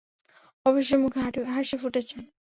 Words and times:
অবশেষে 0.65 0.95
মুখে 0.97 1.19
হাসি 1.55 1.75
ফুটেছে। 1.81 2.17